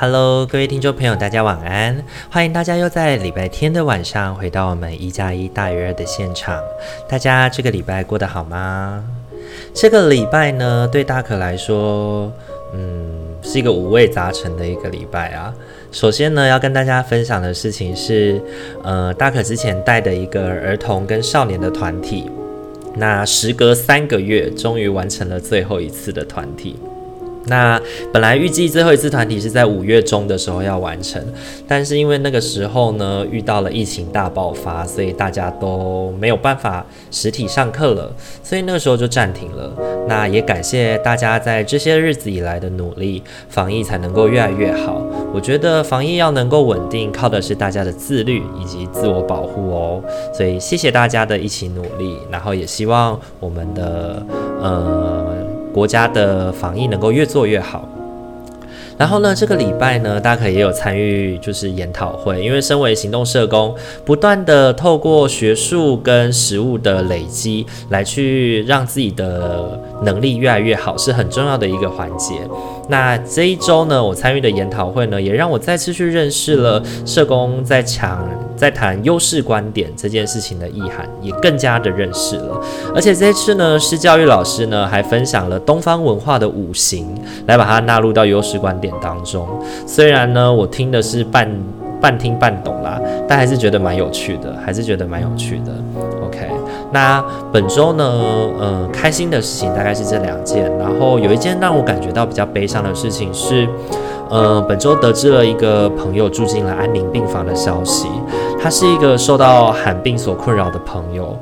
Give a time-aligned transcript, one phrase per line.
[0.00, 2.04] Hello，各位听众朋友，大家晚安！
[2.30, 6.56] 欢迎大家又在礼拜天的晚上回到我们一加一大于二的现场。
[7.08, 9.02] 大家这个礼拜过得好吗？
[9.74, 12.32] 这个礼拜呢，对大可来说，
[12.74, 13.10] 嗯，
[13.42, 15.52] 是一个五味杂陈的一个礼拜啊。
[15.90, 18.40] 首先呢，要跟大家分享的事情是，
[18.84, 22.30] 呃，大可之前带的一个儿童跟少年的团体，
[22.94, 26.76] 那时隔三个月，终于完成了最后一次的团体。
[27.48, 27.80] 那
[28.12, 31.22] 本来预计最后一次团体是在五月中的时候要完成，
[31.66, 39.72] 但是因为那个时候呢，遇到了疫情大爆发，所以大家都没有办法实体上课了，所以那个时候就暂停了。
[40.06, 45.02] 那也感谢大家在这些日子以来的努力，防疫才能够越来越好。
[45.32, 50.02] 我觉得防疫要能够稳定，靠的是大家的自律以及自我保护哦。
[50.32, 54.22] 所以谢谢大家的一起努力，然后也希望我们的
[54.60, 55.17] 呃。
[55.72, 57.88] 国家的防疫能够越做越好。
[58.96, 63.72] 然后呢，这个礼拜呢，大家可也有参与就是研讨会，因为身为行动社工，
[64.04, 72.34] 不断的透过学术跟实务的累积，来去让自己的能力越来越好，是很重要的一个环节。
[72.88, 78.28] 那这一周呢，我参与的研讨会呢，也让我再次去认识了社工在抢
[78.58, 82.60] 在谈优势观点这件事情的意涵，也更加的认识了。
[82.94, 87.06] 而且这次呢，施教育老师呢还分享了东方文化的五行，
[87.46, 89.46] 来把它纳入到优势观点当中，
[89.86, 91.48] 虽然呢，我听的是半
[92.00, 95.72] 半听半懂啦，但还是觉得蛮有趣的，还是觉得蛮有趣的。
[96.24, 96.48] OK，
[96.92, 98.04] 那本周呢，
[98.58, 103.68] 呃，开心的事情大概是这两件，然后有一件让我感觉到比较悲伤的事情是，
[104.30, 108.06] 呃，本周得知了一个朋友住进了安宁病房的消息，
[108.60, 111.38] 他是一个受到罕病所困扰的朋友。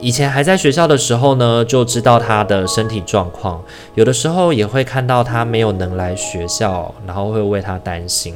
[0.00, 3.60] 以前还在学校的时候呢，就知道他的身体状况，
[3.94, 8.34] 有的时候也会看到他没有能来学校，然后会为他担心。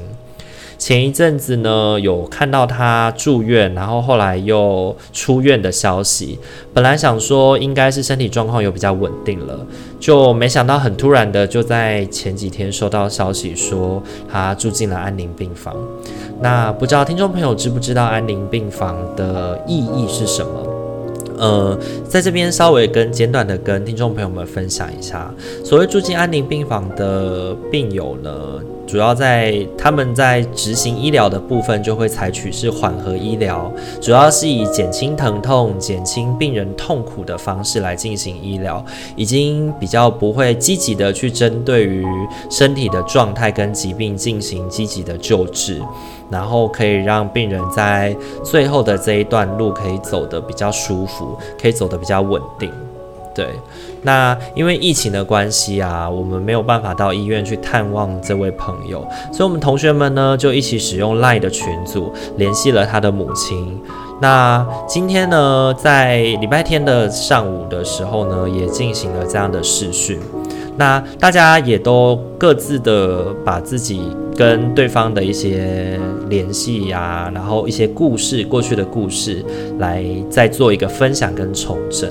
[0.83, 6.37] 前一阵子呢，有看到他住院，然后后来又出院的消息。
[6.75, 9.65] 本来想说应该是身体状况有比较稳定了，
[10.01, 15.73] 就没想到很突然的就在前几天收到消息说他住进了安宁病房。
[16.41, 20.67] 那不知道听众朋友知不知道安宁病房的意义是什么？
[21.39, 21.79] 呃，
[22.09, 25.33] 在这边稍微跟简短的跟听众朋友们分享一下，
[25.65, 28.31] 所谓住进安宁病房的病友呢，
[28.93, 33.73] 主要在他们在执行医疗的部分就会采取是缓和医疗，
[34.03, 38.85] 主要是以减轻疼痛、减轻病人痛苦的方式来进行医疗，
[39.17, 42.05] 已经比较不会积极的去针对于
[42.51, 45.81] 身体的状态跟疾病进行积极的救治。
[46.29, 48.15] 然后可以让病人在
[48.45, 52.71] 最后的这一段路可以走得比较舒服，可以走得比较稳定。
[53.35, 53.49] 对，
[54.03, 63.81] 那因为疫情的关系啊，我们没有办法到医院去探望这位朋友，所以我们同学们呢就一起使用 LINE 的群组联系了他的母亲。
[64.21, 70.19] 那今天呢，在礼拜天的上午的时候呢，也进行了这样的视讯。
[70.77, 79.45] 那大家也都各自的把自己跟对方的一些联系呀，然后一些故事，过去的故事，
[79.79, 82.11] 来再做一个分享跟重整。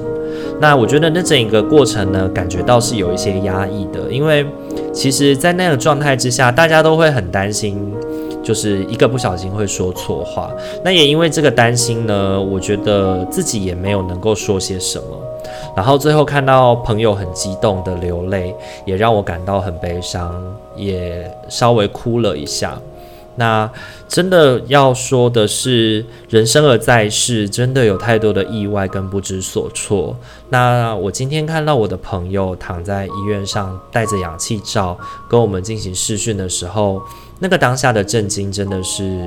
[0.60, 4.46] 那我觉得那整个过程呢，感觉到是有一些压抑的，因为
[4.94, 7.94] 其实，在那个状态之下，大家都会很担心，
[8.44, 10.52] 就是一个不小心会说错话。
[10.84, 15.06] 那也因为这个担心呢，我觉得自己也没有能够说些什么。
[15.76, 18.54] 然后最后看到朋友很激动的流泪，
[18.86, 20.34] 也让我感到很悲伤，
[20.76, 22.78] 也稍微哭了一下。
[23.36, 23.70] 那
[24.08, 30.16] 真的要说的是，人生而在世，真的有太多的意外跟不知所措。
[30.50, 34.98] 那我今天看到我的朋友躺在医院上，戴着氧气罩，
[35.30, 37.02] 跟我们进行视讯的时候，
[37.40, 39.26] 那个当下的震惊真的是。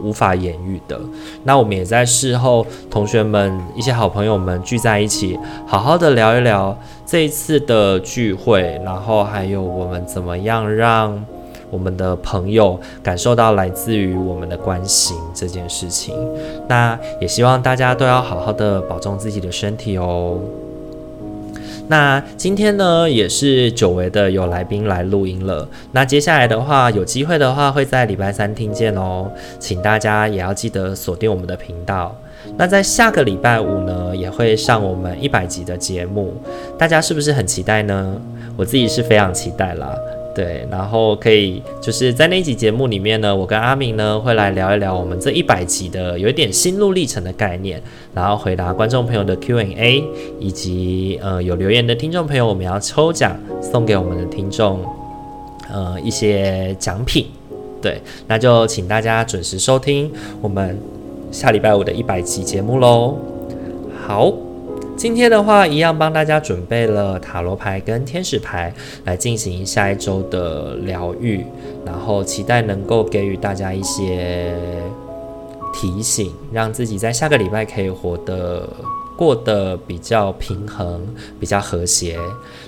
[0.00, 0.96] 无法言喻的。
[1.42, 5.36] 那我们也在事后，同学们、一些好朋友们聚在一起，
[5.66, 11.20] 好好的聊一聊这一次的聚会，然后还有我们怎么样让
[11.70, 16.14] 我们的朋友感受到来自于我们的关心这件事情。
[16.68, 20.38] 那也希望大家都要好好的保重自己的身体哦。
[21.90, 25.66] 那今天呢，也是久违的有来宾来录音了。
[25.92, 32.14] 那接下来的话，有机会的话，会在礼拜三听见哦，请大家也要记得锁定我们的频道。
[32.58, 36.34] 那在下个礼拜五呢，也会上我们一百集的节目，
[36.76, 38.20] 大家是不是很期待呢？
[38.54, 39.96] 我自己是非常期待啦。
[40.38, 47.82] 对，然后可以就是在那一集节目里面呢，我跟阿明呢会来聊一聊我们这一百集的有一点心路历程的概念，
[48.14, 50.04] 然后回答观众朋友的 Q&A，
[50.38, 54.78] 以及呃有留言的听众朋友，我们要抽奖送给我们的听众
[55.72, 57.26] 呃一些奖品。
[57.82, 60.08] 对，那就请大家准时收听
[60.40, 60.78] 我们
[61.32, 63.16] 下礼拜五的一百集节目喽。
[64.06, 64.47] 好。
[64.98, 68.74] 今天的话，一样帮大家准备了塔罗牌跟天使牌
[69.04, 71.46] 来进行下一周的疗愈，
[71.86, 74.52] 然后期待能够给予大家一些
[75.72, 78.68] 提醒，让自己在下个礼拜可以活得
[79.16, 81.00] 过得比较平衡、
[81.38, 82.18] 比较和谐。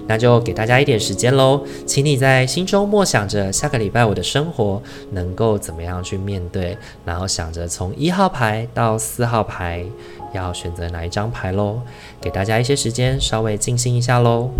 [0.06, 4.80] 那就给大家一点时间喽，请你在心中默想着下个礼拜我的生活
[5.10, 9.84] 能够怎么样去面对，然后想着从一号牌到四号牌。
[10.32, 11.80] 要选择哪一张牌喽？
[12.20, 14.50] 给大家一些时间，稍微静心一下喽。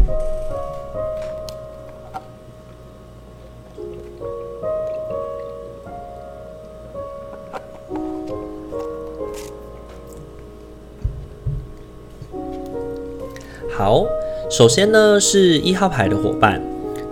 [13.73, 14.05] 好，
[14.51, 16.61] 首先呢是一号牌的伙伴，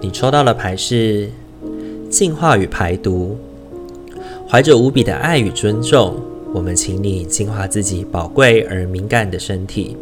[0.03, 1.31] 你抽到的牌是
[2.11, 3.39] 净化与排毒，
[4.47, 6.28] 怀着无比的爱与尊重。
[6.59, 9.97] 我们请你净化自己宝贵而敏感的身体。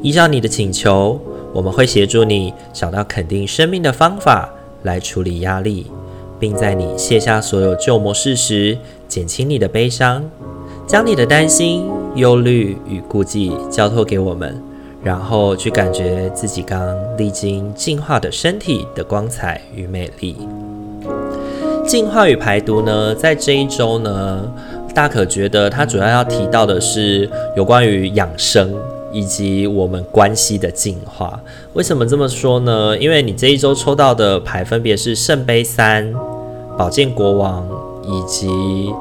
[0.00, 1.20] 依照你的请求，
[1.52, 4.48] 我们会协助你找到肯定生命的方法
[4.84, 5.88] 来处理压力，
[6.38, 10.24] 并在你卸下所有旧模式时，减轻你的悲伤，
[10.86, 14.58] 将你的担心、忧虑与顾忌交托给我们，
[15.04, 20.34] 然后去感觉自己刚历经净化的身体的光彩与美丽。
[21.86, 24.50] 净化与排毒呢，在这一周呢。
[24.94, 28.74] 大可觉得他主要要提到的是有关于养生
[29.12, 31.40] 以及我们关系的进化。
[31.72, 32.96] 为什么这么说呢？
[32.98, 36.12] 因为你这一周抽到的牌分别是圣杯三、
[36.76, 37.66] 宝剑国王
[38.04, 38.92] 以及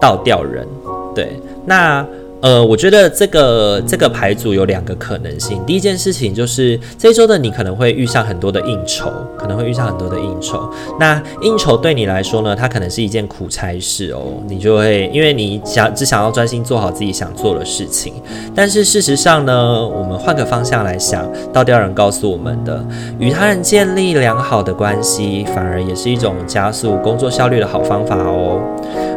[0.00, 0.66] 倒吊人。
[1.14, 2.06] 对，那。
[2.42, 5.62] 呃，我觉得这个这个牌组有两个可能性。
[5.66, 10.68] 第一件事情就是这周的你可能会遇上很多的应酬，可能会遇上很多的应酬。
[10.98, 14.42] 那应酬对你来说呢，它可能是一件苦差事哦。
[14.48, 18.14] 你就会因为你想只想要专心做好自己想做的事情。
[18.54, 22.82] 但是事实上呢，我们换个方向来想，倒吊人告诉我们的，
[23.18, 28.60] 与他人建立良好的关系，反而也是一种加速工作效率的好方法哦。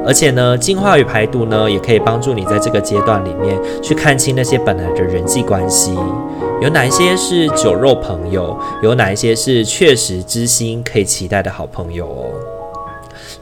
[0.05, 5.93] 而且呢，净化与排毒呢，也可以帮助你在这个阶段里面去看清那些本来的人际关系，
[6.61, 12.31] 有哪一些是酒肉朋友，有哪一些是确实知心可以期待的好朋友哦。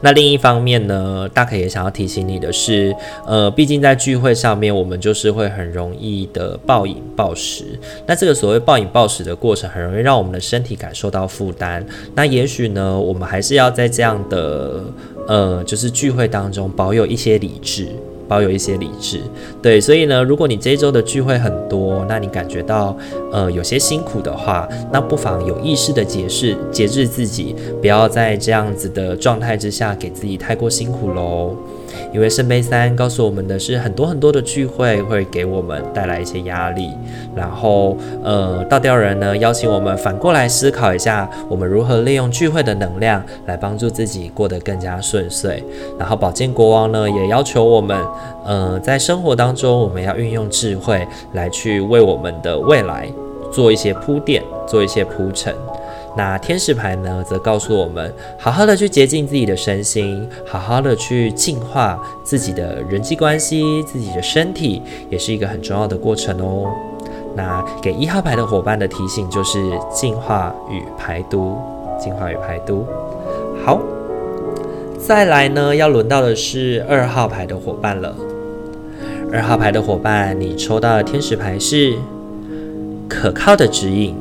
[0.00, 2.92] 那另一方面呢，大可也想要提醒你的是，
[3.24, 7.78] 呃，毕竟在聚会上面，我们就是会很容易的暴饮暴食。
[8.06, 11.86] 那这个所谓暴饮暴食的过程，很容易让我们的身体感受到负担。
[12.16, 14.82] 那也许呢，我们还是要在这样的。
[15.28, 17.86] 呃，就是聚会当中保有一些理智，
[18.32, 19.20] 要有一些理智，
[19.60, 22.96] 对，所以呢，如果你这一周的聚会很多，那你感觉到
[23.30, 31.54] 呃有些辛苦的话，那不妨有意识的节制节制自己，不要在这样子的状态之下给自己太过辛苦喽。
[32.12, 36.90] 因为圣杯三告诉我们的是，很多很多的聚会会给我们带来一些压力，
[37.34, 45.64] 然后呃，倒吊人呢邀请我们反过来思考一下，我们如何利用聚会的能量来帮助自己过得更加顺遂。
[45.98, 47.98] 然后宝剑国王呢也要求我们，
[48.44, 53.08] 呃，在生活当中我们要运用智慧来去为我们的未来
[53.50, 55.54] 做一些铺垫，做一些铺陈。
[56.16, 66.70] 那天使牌呢，则告诉我们，好好的去洁净自己的身心，好好的去净化自己的人际关系，自己的身体，也是一个很重要的过程哦。
[67.34, 69.58] 那给一号牌的伙伴的提醒就是
[69.90, 71.56] 净化与排毒，
[71.98, 72.84] 净化与排毒。
[73.64, 73.80] 好，
[74.98, 78.14] 再来呢，要轮到的是二号牌的伙伴了。
[79.32, 81.94] 二号牌的伙伴，你抽到的天使牌是
[83.08, 84.14] 可靠的指引。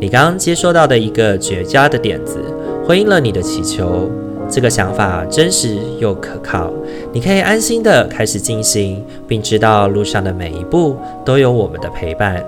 [0.00, 2.42] 你刚刚接收到的一个绝佳的点子，
[2.86, 4.10] 回应了你的祈求。
[4.48, 6.72] 这个想法真实又可靠，
[7.12, 12.42] 你可以安心的开始进行，并知道路上的每一步都有我们的陪伴。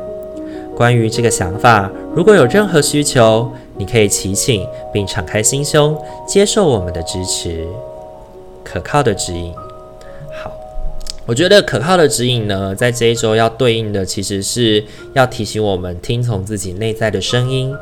[0.75, 5.95] 关于这个想法，如果有任何需求，你可以祈请并敞开心胸，
[6.27, 7.67] 接受我们的支持。
[8.65, 9.53] 可靠的指引。
[11.25, 17.75] 我觉得可靠的指引呢，在这一周要对应的，其实是要提醒我们听从自己内在的声音，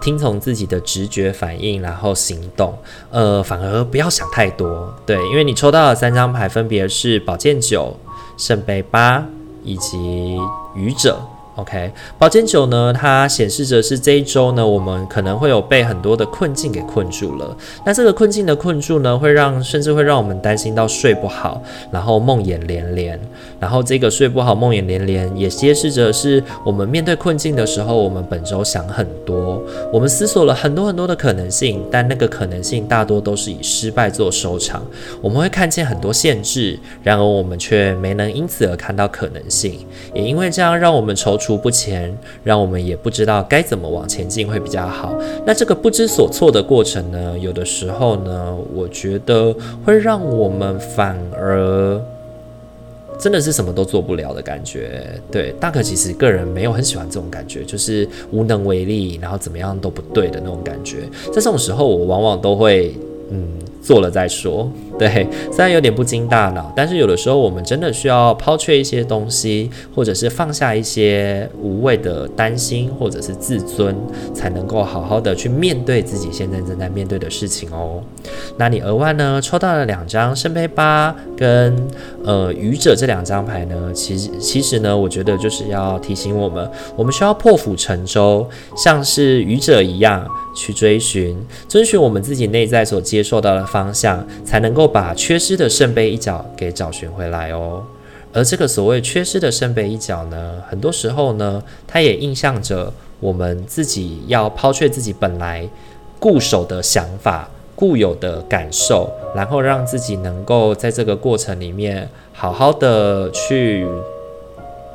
[0.00, 2.76] 听从自己的直觉反应，然后行动。
[3.10, 4.92] 呃，反而不要想太多。
[5.06, 7.96] 对，因为你抽到的三张牌分别是宝剑九、
[8.36, 9.24] 圣杯八
[9.62, 10.36] 以及
[10.74, 11.20] 愚者。
[11.58, 17.56] OK，宝剑九呢，它显示着是这一周呢，我们可能会有被很多的困境给困住了。
[17.84, 21.60] 那这个困境的困住呢，会让甚至会让我们担心到睡不好，
[21.90, 23.18] 然后梦魇连连。
[23.58, 29.60] 然后这个睡不好、梦魇连连，也揭示着是我们面对困境的时候，我们本周想很多，
[29.92, 34.80] 我们思索了很多很多的可能性，但那个可能性大多都是以失败做收场。
[35.20, 39.84] 我们会看见很多限制，然而我们却没能因此而看到可能性，
[40.14, 41.47] 也因为这样让我们踌躇。
[41.48, 42.14] 出不前，
[42.44, 45.18] 让我们也不知道该怎么往前进会比较好。
[45.46, 51.98] 那这个不知所措的过程呢，有的时候呢，我觉得会让我们反而
[53.18, 55.10] 真的是什么都做不了的感觉。
[55.32, 60.98] 对，大可其实个人没有很喜欢这种感觉，就是无能为力，然后怎么样都不对的那种感觉。
[61.28, 62.94] 在这种时候，我往往都会
[63.30, 63.48] 嗯。
[63.80, 73.94] 做了再说，对，虽然有点不经大脑，但是有的时候我们真的需要抛却一些东西，或者是放下一些无谓的担心，或者是自尊，
[74.34, 78.02] 才能够好好的去面对自己现在正在面对的事情哦。
[78.56, 81.76] 那你额外呢抽到了两张圣杯八跟
[82.24, 90.26] 呃愚者这两张牌呢，其实其实呢，我觉得就是要提醒我们，我们需要破釜沉舟，像是愚者一样。
[90.56, 91.38] 去追寻、
[91.68, 97.84] 遵循我们自己内在所接受到的方向，才能够把缺失的圣杯一角给找寻回来哦。
[98.32, 105.68] 而这个所谓缺失的圣杯一角呢，很多时候呢，它也映像着我们自己要抛却自己本来
[106.18, 113.86] 固守的想法、固有的感受，然后让自己能够在这个过程里面好好的去。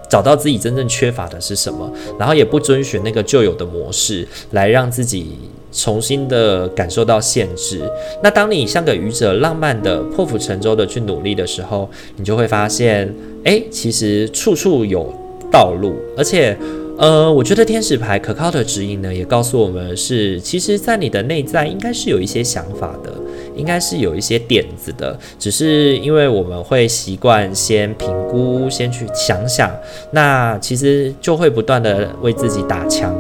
[0.10, 5.40] 找到自己真正缺乏的是什么，然后也不遵循那个旧有的模式，来让自己
[5.74, 7.82] 重新的感受到限制。
[8.22, 13.14] 那当你像个愚者，浪漫的破釜沉舟的去努力的时候，你就会发现，
[13.44, 15.14] 诶，其实处处有
[15.52, 16.56] 道路，而且。
[16.96, 23.12] 呃，我觉得天使牌可靠的指引呢，也告诉我们是，其实，在你的内在应该是有一些想法的，
[23.56, 29.72] 应该是有一些点子的，只是因为我们会习惯先评估，先去想想，
[30.12, 33.12] 那其实就会不断的为自己打枪，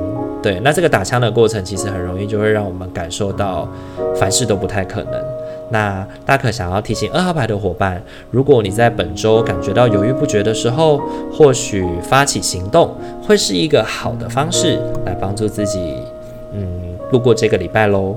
[0.43, 3.67] 对，那这个打枪的过程，其实很容易就会让我们感受到
[4.15, 5.13] 凡事都不太可能。
[5.69, 12.93] 那大可想要提醒二号牌的伙伴，如果你在本周感觉到犹豫不决的时候，或许发起行动
[13.25, 15.95] 会是一个好的方式，来帮助自己，
[16.53, 18.15] 嗯，度过这个礼拜喽。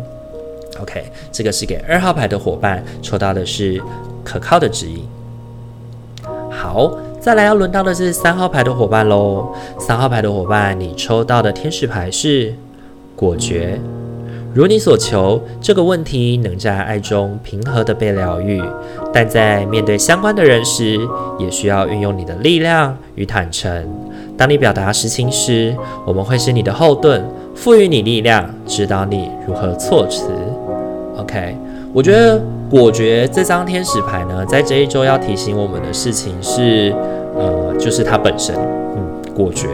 [0.82, 3.80] OK，这个是给二号牌的伙伴抽到的是
[4.22, 5.08] 可靠的指引。
[6.50, 6.92] 好，
[7.26, 9.52] 再来要轮到的是三号牌的伙伴喽。
[9.80, 12.54] 三号牌的伙伴，你抽到的天使牌是
[13.16, 13.80] 果决。
[14.54, 18.62] 如你所求，这个问题能在爱中平和地被疗愈，
[19.12, 20.96] 但在面对相关的人时，
[21.36, 23.84] 也需要运用你的力量与坦诚。
[24.36, 25.74] 当你表达实情时，
[26.06, 27.24] 我们会是你的后盾，
[27.56, 30.30] 赋予你力量，指导你如何措辞。
[31.16, 31.56] OK，
[31.92, 36.94] 我觉得果决这张天使牌呢，在这一周要提醒我们的事情是，
[37.36, 38.54] 呃，就是它本身，
[38.96, 39.68] 嗯，果决。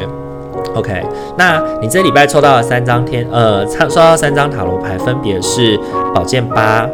[0.75, 1.03] OK，
[1.37, 5.79] 那你这礼拜抽到了三张天，呃，抽到三张塔罗牌，分别是
[6.15, 6.89] 宝剑八、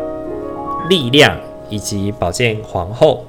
[0.89, 1.37] 力量
[1.69, 3.25] 以及宝剑皇后。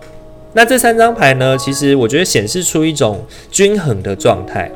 [0.54, 3.20] 那这三张牌呢，其实我觉得显示出一种
[3.52, 4.72] 均衡的状态，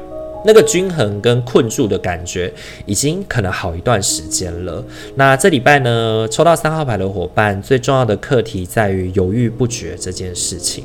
[0.45, 2.53] 那个均衡跟困住的感觉，
[2.85, 4.83] 已经可能好一段时间了。
[5.15, 10.83] 那这礼拜呢，抽到三号牌的伙伴，最重要的课题在于犹豫不决这件事情。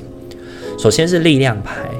[0.78, 1.90] 首先是力量牌。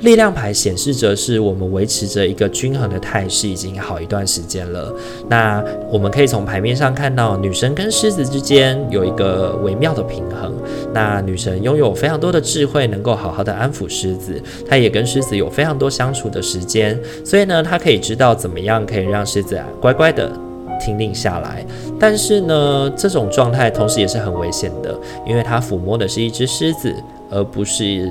[0.00, 4.92] 力量牌显示着是我们维持着一个均衡的态势，已经好一段时间了。
[5.28, 10.54] 那我们可以从牌面上看到，女神跟狮子之间有一个微妙的平衡。
[10.94, 20.32] 那女神拥有非常多的智慧，能够好好的安抚狮子，她也跟狮子有非常多相处的时间，所以呢，她可以知道怎么样可以让狮子啊乖乖的
[20.80, 21.64] 听令下来。
[21.98, 26.94] 但是呢，这种状态同时也是很危险的，因为它抚摸的是一只狮子。
[27.32, 28.10] 而不是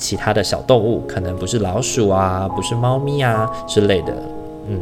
[0.00, 4.12] 其他的小动物，可能不是老鼠啊，不是猫咪啊之类的。
[4.66, 4.80] 嗯，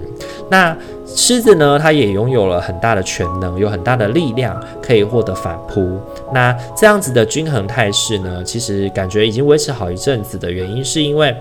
[0.51, 1.79] 那狮子呢？
[1.79, 5.99] 它也拥有了很大的全能，有很大的力量，可以获得反扑。
[6.33, 8.45] 那这样子的均衡态势呢？
[8.45, 11.35] 其实感觉已经维持好一阵子的原因，是因为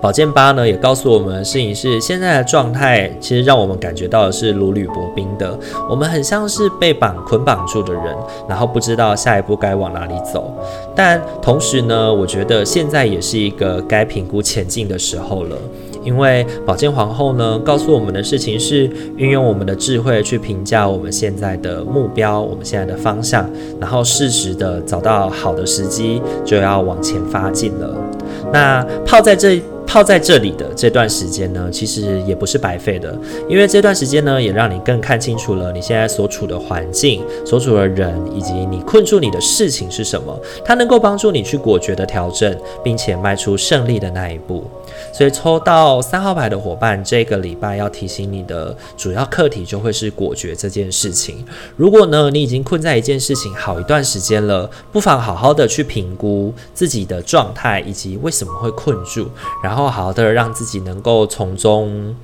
[0.00, 5.56] 宝剑八呢，也告诉我们的事情是，现在的状态其实让我们感觉到的是如履薄冰的，
[5.88, 8.16] 我们很像是被绑捆绑住的人，
[8.48, 10.52] 然后不知道下一步该往哪里走。
[10.94, 15.56] 但同时呢，我觉得现在也是一个该评估前进的时候了。
[16.04, 23.48] 因为宝剑皇后呢，告诉我们的事情是运用我们的智慧去评价我们现在的目标，我们现在的方向，
[23.80, 27.94] 然后适时的找到好的时机，就要往前发进了。
[28.52, 29.62] 那泡在这。
[29.92, 33.14] 泡在这里的这段时间呢，其实也不是白费的，
[33.46, 40.34] 因为这段时间呢，也让你更看清楚了你现在所处的环境、所处的人，以及你困住你的事情是什么。
[40.64, 44.64] 它能够帮助你去果决的调整，并且迈出胜利的那一步。
[45.12, 51.44] 所以抽到三号牌的伙伴，这个礼拜要提醒你的主要课题就会是果决这件事情。
[51.76, 59.28] 如果呢，你已经困在一件事情好一段时间了，不妨好好的去评估自己的状态以及为什么会困住，
[59.62, 59.82] 然后。
[59.92, 62.14] 好好的让自己能够从中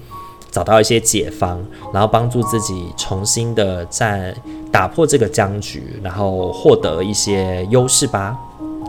[0.49, 1.61] 找到一些解方，
[1.93, 4.35] 然后帮助自己重新的再
[4.71, 8.39] 打破这个僵局，然后获得一些优势吧。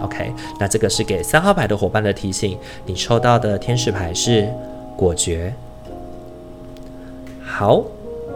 [0.02, 2.58] OK，那这个是给三号牌的伙伴的提醒。
[2.86, 4.48] 你抽到的天使牌是
[4.96, 5.54] 果决。
[7.44, 7.84] 好，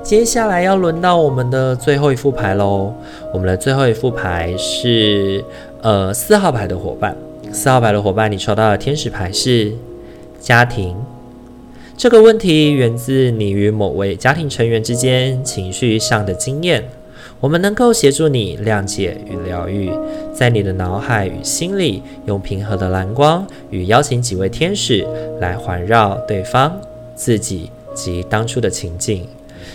[0.04, 2.94] 接下来要轮到我们的最后一副牌喽。
[3.34, 5.44] 我们的最后一副牌是
[5.82, 7.16] 呃四号牌的伙伴。
[7.52, 9.74] 四号牌的伙伴，你抽到的天使牌是。
[10.40, 10.94] 家庭
[11.96, 16.84] 这个问题源自你与某位家庭成员之间情绪上的经验。
[17.44, 19.92] 我们能够协助你谅解与疗愈，
[20.34, 25.06] 在你的脑海与心里，用平和的蓝光与邀请几位天使
[25.42, 26.80] 来环绕对方、
[27.18, 29.28] 自己及当初的情境，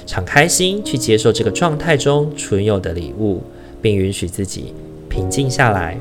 [0.06, 3.42] 敞开心去接受这个状态中存有的礼物，
[3.82, 4.72] 并允许自己
[5.10, 5.98] 平静下来。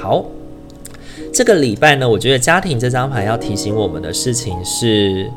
[0.00, 0.24] 好。
[1.32, 5.28] 这个礼拜呢，我觉得家庭这张牌要提醒我们的事情是：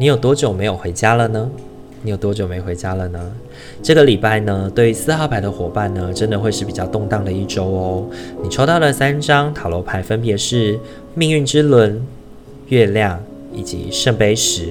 [0.00, 1.48] 你有多久没有回家了呢？
[2.02, 3.32] 你有多久没回家了呢？
[3.82, 8.06] 这个礼拜呢，对四号牌的伙伴呢，真的会是比较动荡的一周哦。
[8.42, 10.78] 你抽到了三张塔罗牌分别是
[11.14, 12.00] 命运之轮、
[12.68, 13.22] 月亮
[13.54, 14.68] 以及圣杯十。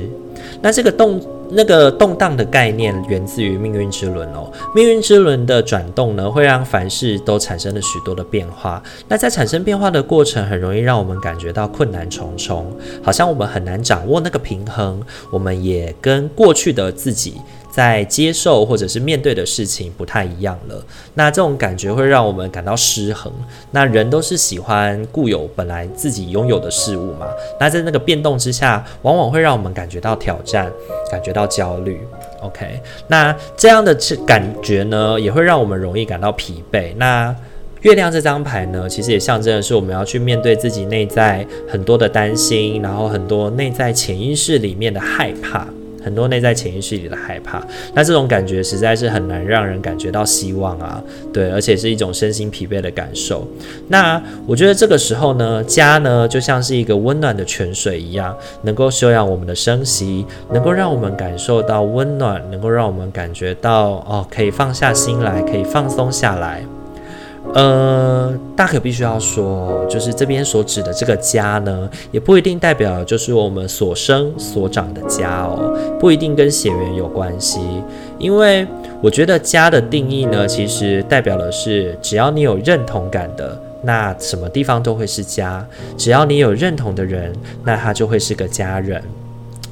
[0.61, 1.21] 那这个动。
[1.51, 8.81] 那个动荡的概念源自于命运之轮哦，命运之轮的转动呢，会让凡事都产生了许多的变化。
[9.07, 15.01] 那在产生变化的过程，很容易让我们感觉到困难重重，好像我们很难掌握那个平衡。
[15.31, 17.35] 我们也跟过去的自己。
[17.71, 23.31] 在接受或者是面对的事情不太一样了，那这种感觉会让我们感到失衡。
[23.71, 27.27] 那人都是喜欢固有本来自己拥有的事物嘛，
[27.59, 30.71] 那在那个变动之下，往往会让我们感觉到挑战，
[31.11, 32.01] 感觉到焦虑。
[32.41, 36.93] OK，那这样的感觉呢，也会让我们容易感到疲惫。
[36.97, 37.35] 那
[37.81, 45.67] 月亮这张牌呢，其实也象征的是我们要去面对自己内在很多的担心，然后很多内在潜意识里面的害怕。
[46.03, 47.61] 很多内在潜意识里的害怕，
[47.93, 51.01] 那这种感觉实在是很难让人感觉到希望啊，
[51.33, 53.47] 对，而且是一种身心疲惫的感受。
[53.87, 66.63] 那我觉得这个时候呢，家呢就像是一个温暖的泉水一样，能够修养我们的生息，能够让我们感受到温暖，能够让我们感觉到哦，可以放下心来，可以放松下来。
[67.55, 77.59] 呃，大可必须要说，就是这边所指的这个家呢，也不一定代表就是我们所生所长的家哦，不一定跟血缘有关系。
[78.19, 78.67] 因为
[79.01, 85.65] 我觉得家的定义呢，其实代表的是，只要你有认同感的，那什么地方都会是家；
[85.97, 87.33] 只要你有认同的人，
[87.63, 89.01] 那他就会是个家人。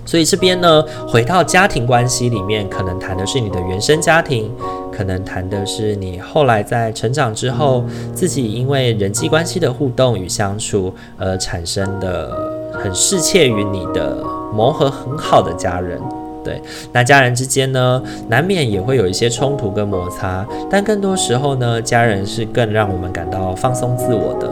[0.07, 4.49] 所以这边呢，回到家庭关系里面，可能谈的是你的原生家庭，
[4.91, 7.83] 可能谈的是你后来在成长之后，
[8.15, 12.31] 自己因为人际关系的互动与相处而产生的
[12.73, 16.01] 很适切于你的磨合很好的家人。
[16.47, 16.61] 对，
[16.93, 24.47] 那家人之间呢，难免也会有一些冲突跟摩擦，但更多时候呢，家人是更让我们感到放松自我的，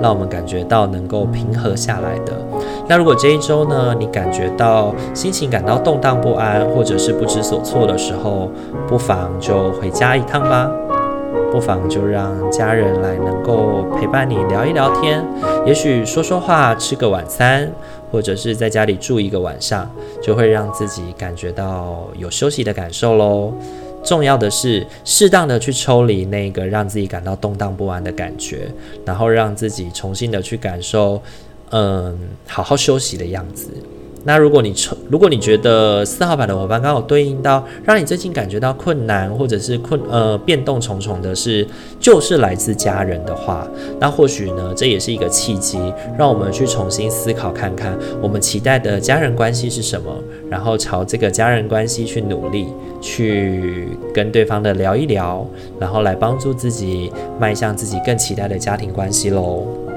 [0.00, 2.32] 让我们感觉到能够平和下来的。
[2.88, 8.48] 那如果这一周呢，你感觉到心情感到动荡不安，或者是不知所措的时候，
[8.86, 10.70] 不妨就回家一趟吧。
[11.52, 15.24] 不妨就让家人来能够陪伴你聊一聊天，
[15.66, 17.68] 也许说说话，吃个晚餐，
[18.10, 19.90] 或者是在家里住一个晚上，
[20.22, 23.52] 就会让自己感觉到有休息的感受喽。
[24.02, 28.66] 重要的是适当的去抽离那个让自己感到动荡不安的感觉，
[29.04, 31.20] 然后让自己重新的去感受，
[31.70, 33.68] 嗯，好好休息的样子。
[34.24, 34.74] 那如果你
[35.08, 41.66] 如果你觉得四号牌的伙伴刚好对应到让你最近感觉到困难或者是困呃变动重重的是
[41.98, 43.66] 就是来自家人的话，
[43.98, 45.78] 那或许呢这也是一个契机，
[46.18, 50.12] 让我们去重新思考看看我们期待的家人关系是什么，
[50.48, 52.66] 然后朝这个家人关系去努力，
[53.00, 55.46] 去跟对方的聊一聊，
[55.78, 59.89] 然后来帮助自己迈向自己更期待的家庭关系喽。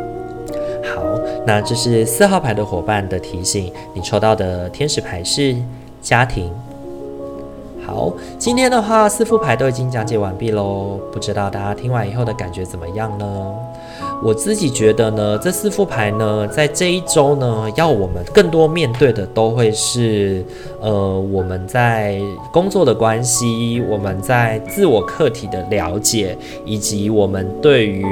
[1.45, 5.55] 那这是四号牌的伙伴的提醒，你抽到的天使牌是
[6.01, 6.49] 家庭。
[7.85, 13.53] 好，今天的话四副牌都已经讲解完毕喽，不知道大家听完以后的感觉怎么样呢？
[14.23, 20.45] 我自己觉得呢，这四副牌呢，在这一周呢，要我们更多面对的都会是，
[20.79, 22.17] 呃，我们在
[22.53, 28.05] 工作的关系，我们在自我课题的了解，以及我们对于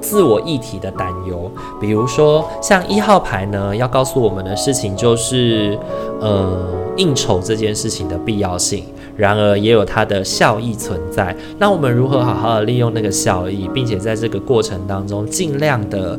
[0.00, 1.50] 自我议题的担忧。
[1.80, 5.78] 比如说，像一号牌呢，要告诉我们的事情就是，
[6.20, 8.84] 呃，应酬这件事情的必要性。
[9.16, 11.34] 然而也有它的效益存在。
[11.58, 16.16] 那我们如何好好的利用那个效益，并且在这个过程当中尽量的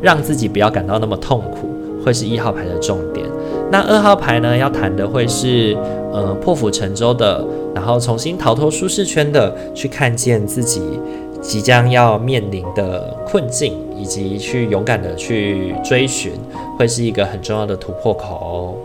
[0.00, 1.68] 让自己不要感到那么痛苦，
[2.02, 3.26] 会是一号牌的重点。
[3.70, 5.76] 那二号牌呢，要谈的会是
[6.10, 10.80] 呃破釜沉舟的，然后重新逃脱舒适圈的，去看见自己
[11.40, 16.32] 即将要面临的困境，以及去勇敢的去追寻，
[16.78, 18.76] 会是一个很重要的突破口。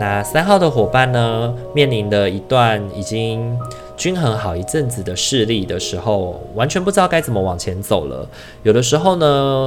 [0.00, 3.58] 那三号的伙伴呢，面临的一段已经
[3.96, 8.24] 均衡好一阵子的势力的时候，完全不知道该怎么往前走了。
[8.62, 9.26] 有的时候呢，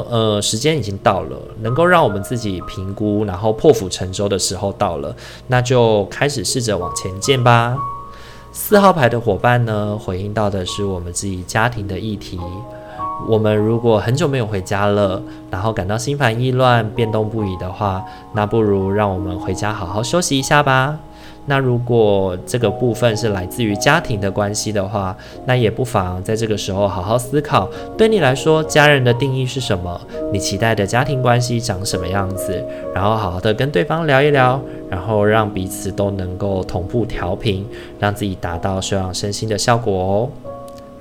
[0.10, 5.14] 呃，时间已经到了，能够让我们自己评估，然后破釜沉舟的时候到了，
[5.48, 7.76] 那就开始试着往前进吧。
[8.54, 12.38] 四号牌的伙伴呢，回应到的是我们自己家庭的议题。
[13.28, 20.98] 我们如果很久没有回家了，然后感到心烦意乱、变动不已的话，那不如让我们回家好好休息一下吧。
[21.46, 30.00] 那如果这个部分是来自于家庭的关系的话，那也不妨在这个时候好好思考，对你来说，家人的定义是什么？
[30.32, 32.64] 你期待的家庭关系长什么样子？
[32.94, 37.68] 然后好好的跟对方聊一聊，然后让彼此都能够同步调频，
[38.00, 40.30] 让自己达到休养身心的效果哦。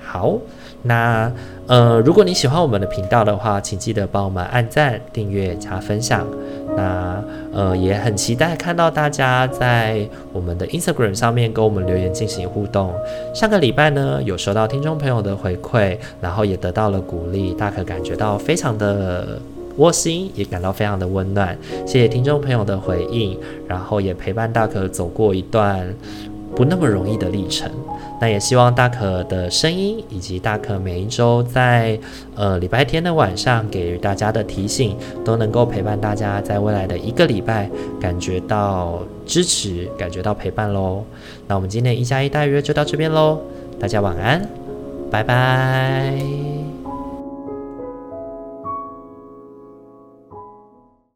[0.02, 0.38] 好。
[0.82, 1.30] 那
[1.66, 6.26] 呃，如果你喜欢我们的频道的话，请记得帮我们按赞、订阅、加分享。
[6.74, 7.22] 那
[7.52, 12.92] 呃，也很期待看到大家在我们的 Instagram 上面跟我们留言进行互动。
[13.34, 19.40] 上个礼拜呢，有收到听众朋友的回馈，然后也得到了鼓励，大可感觉到非常的
[19.76, 21.56] 窝心，也感到非常的温暖。
[21.86, 23.36] 谢谢听众朋友的回应，
[23.66, 25.92] 然后也陪伴大可走过一段
[26.54, 27.70] 不那么容易的历程。
[28.20, 31.98] 那也希望大可的声音，以及大可每一周在
[32.34, 41.02] 呃礼拜天的晚上给大家的提醒，都能够陪伴大家在未来的一个礼拜感觉到支持，感觉到陪伴喽。
[41.46, 43.38] 那我们今天一加一大约就到这边喽，
[43.78, 44.46] 大家晚安，
[45.10, 46.79] 拜拜。